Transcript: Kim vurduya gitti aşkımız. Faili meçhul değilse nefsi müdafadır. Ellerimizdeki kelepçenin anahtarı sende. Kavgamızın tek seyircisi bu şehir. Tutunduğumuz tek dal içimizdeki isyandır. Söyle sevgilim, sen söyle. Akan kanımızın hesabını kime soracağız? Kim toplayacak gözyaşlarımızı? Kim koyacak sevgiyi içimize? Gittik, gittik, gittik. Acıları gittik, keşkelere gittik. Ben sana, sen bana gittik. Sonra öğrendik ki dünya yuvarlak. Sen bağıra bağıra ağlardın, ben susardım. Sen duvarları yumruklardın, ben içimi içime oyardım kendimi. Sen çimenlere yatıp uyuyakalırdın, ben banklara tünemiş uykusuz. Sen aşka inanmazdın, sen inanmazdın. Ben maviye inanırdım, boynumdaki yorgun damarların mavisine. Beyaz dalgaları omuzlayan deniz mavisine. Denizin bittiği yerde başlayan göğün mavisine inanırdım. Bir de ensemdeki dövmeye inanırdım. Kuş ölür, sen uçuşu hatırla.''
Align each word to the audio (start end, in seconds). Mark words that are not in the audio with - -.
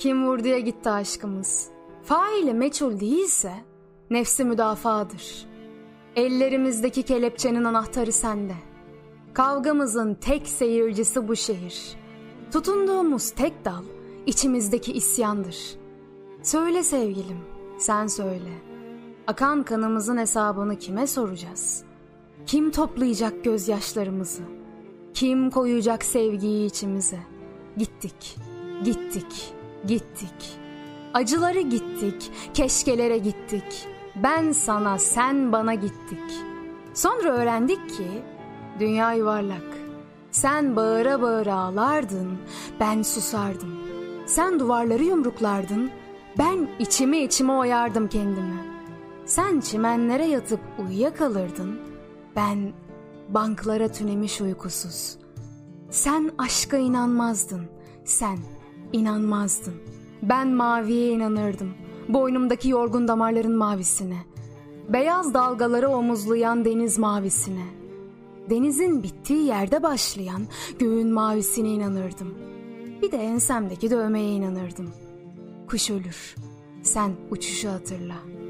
Kim 0.00 0.26
vurduya 0.26 0.58
gitti 0.58 0.90
aşkımız. 0.90 1.68
Faili 2.02 2.54
meçhul 2.54 3.00
değilse 3.00 3.52
nefsi 4.10 4.44
müdafadır. 4.44 5.46
Ellerimizdeki 6.16 7.02
kelepçenin 7.02 7.64
anahtarı 7.64 8.12
sende. 8.12 8.54
Kavgamızın 9.34 10.14
tek 10.14 10.48
seyircisi 10.48 11.28
bu 11.28 11.36
şehir. 11.36 11.96
Tutunduğumuz 12.52 13.30
tek 13.30 13.64
dal 13.64 13.82
içimizdeki 14.26 14.92
isyandır. 14.92 15.56
Söyle 16.42 16.82
sevgilim, 16.82 17.38
sen 17.78 18.06
söyle. 18.06 18.52
Akan 19.26 19.62
kanımızın 19.62 20.18
hesabını 20.18 20.78
kime 20.78 21.06
soracağız? 21.06 21.84
Kim 22.46 22.70
toplayacak 22.70 23.44
gözyaşlarımızı? 23.44 24.42
Kim 25.14 25.50
koyacak 25.50 26.04
sevgiyi 26.04 26.66
içimize? 26.66 27.18
Gittik, 27.76 28.36
gittik, 28.84 29.54
gittik. 29.86 30.58
Acıları 31.14 31.60
gittik, 31.60 32.32
keşkelere 32.54 33.18
gittik. 33.18 33.88
Ben 34.16 34.52
sana, 34.52 34.98
sen 34.98 35.52
bana 35.52 35.74
gittik. 35.74 36.42
Sonra 36.94 37.28
öğrendik 37.28 37.90
ki 37.90 38.22
dünya 38.80 39.12
yuvarlak. 39.12 39.80
Sen 40.30 40.76
bağıra 40.76 41.22
bağıra 41.22 41.54
ağlardın, 41.54 42.38
ben 42.80 43.02
susardım. 43.02 43.80
Sen 44.26 44.60
duvarları 44.60 45.04
yumruklardın, 45.04 45.90
ben 46.38 46.68
içimi 46.78 47.18
içime 47.18 47.52
oyardım 47.52 48.08
kendimi. 48.08 48.54
Sen 49.26 49.60
çimenlere 49.60 50.26
yatıp 50.26 50.60
uyuyakalırdın, 50.78 51.80
ben 52.36 52.72
banklara 53.28 53.88
tünemiş 53.88 54.40
uykusuz. 54.40 55.16
Sen 55.90 56.30
aşka 56.38 56.76
inanmazdın, 56.76 57.62
sen 58.04 58.38
inanmazdın. 58.92 59.74
Ben 60.22 60.48
maviye 60.48 61.12
inanırdım, 61.12 61.70
boynumdaki 62.08 62.68
yorgun 62.68 63.08
damarların 63.08 63.56
mavisine. 63.56 64.18
Beyaz 64.88 65.34
dalgaları 65.34 65.88
omuzlayan 65.88 66.64
deniz 66.64 66.98
mavisine. 66.98 67.64
Denizin 68.50 69.02
bittiği 69.02 69.46
yerde 69.46 69.82
başlayan 69.82 70.42
göğün 70.78 71.12
mavisine 71.12 71.68
inanırdım. 71.68 72.34
Bir 73.02 73.12
de 73.12 73.16
ensemdeki 73.16 73.90
dövmeye 73.90 74.32
inanırdım. 74.32 74.90
Kuş 75.68 75.90
ölür, 75.90 76.34
sen 76.82 77.10
uçuşu 77.30 77.70
hatırla.'' 77.70 78.49